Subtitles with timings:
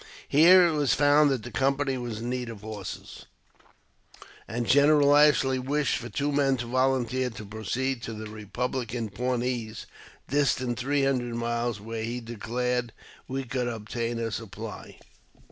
[0.27, 3.27] Here it was found that the company was in need of horses,
[4.47, 9.13] and General Ashley wished for two men to volunteer to pro ceed to the Eepublican
[9.13, 9.85] Pawnees,
[10.27, 12.93] distant three hundred miles, where he declared
[13.27, 14.97] we could obtain a supply.